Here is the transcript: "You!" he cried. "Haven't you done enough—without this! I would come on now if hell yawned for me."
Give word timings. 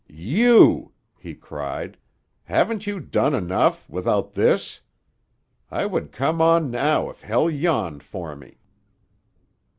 "You!" 0.39 0.93
he 1.19 1.35
cried. 1.35 1.95
"Haven't 2.45 2.87
you 2.87 2.99
done 2.99 3.35
enough—without 3.35 4.33
this! 4.33 4.79
I 5.69 5.85
would 5.85 6.11
come 6.11 6.41
on 6.41 6.71
now 6.71 7.11
if 7.11 7.21
hell 7.21 7.51
yawned 7.51 8.01
for 8.01 8.35
me." 8.35 8.57